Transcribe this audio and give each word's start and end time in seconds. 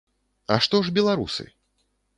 А 0.55 0.57
што 0.67 0.81
ж 0.89 0.95
беларусы? 0.97 1.49